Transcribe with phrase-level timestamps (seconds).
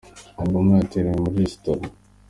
[0.43, 1.83] Obama yateruriwe muri resitora